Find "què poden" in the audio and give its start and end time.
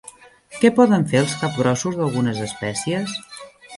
0.61-1.03